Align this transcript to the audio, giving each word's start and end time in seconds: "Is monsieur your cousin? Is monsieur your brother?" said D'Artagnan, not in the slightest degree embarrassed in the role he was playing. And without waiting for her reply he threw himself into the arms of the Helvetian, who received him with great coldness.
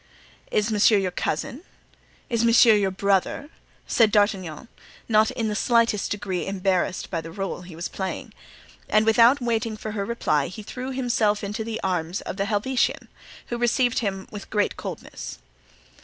"Is 0.49 0.71
monsieur 0.71 0.97
your 0.97 1.11
cousin? 1.11 1.61
Is 2.27 2.43
monsieur 2.43 2.73
your 2.73 2.89
brother?" 2.89 3.51
said 3.85 4.11
D'Artagnan, 4.11 4.67
not 5.07 5.29
in 5.29 5.47
the 5.47 5.53
slightest 5.53 6.09
degree 6.09 6.47
embarrassed 6.47 7.07
in 7.13 7.21
the 7.21 7.31
role 7.31 7.61
he 7.61 7.75
was 7.75 7.87
playing. 7.87 8.33
And 8.89 9.05
without 9.05 9.41
waiting 9.41 9.77
for 9.77 9.91
her 9.91 10.03
reply 10.03 10.47
he 10.47 10.63
threw 10.63 10.89
himself 10.91 11.43
into 11.43 11.63
the 11.63 11.79
arms 11.83 12.21
of 12.21 12.37
the 12.37 12.45
Helvetian, 12.45 13.09
who 13.49 13.59
received 13.59 13.99
him 13.99 14.27
with 14.31 14.49
great 14.49 14.75
coldness. 14.75 15.37